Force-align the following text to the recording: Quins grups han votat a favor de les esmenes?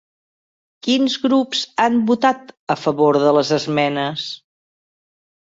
Quins 0.87 1.17
grups 1.25 1.61
han 1.85 1.99
votat 2.11 2.49
a 2.77 2.79
favor 2.87 3.21
de 3.27 3.35
les 3.39 3.55
esmenes? 3.59 4.29